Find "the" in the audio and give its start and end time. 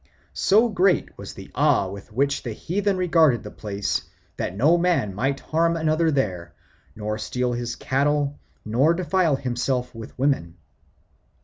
1.35-1.51, 2.41-2.53, 3.43-3.51